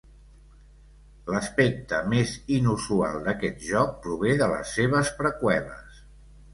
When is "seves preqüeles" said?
4.83-6.07